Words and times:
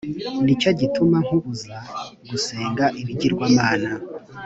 ni 0.45 0.53
cyo 0.61 0.71
gituma 0.79 1.17
nkubuza 1.25 1.75
kusenga 2.27 2.85
ibigirwamana 3.01 3.91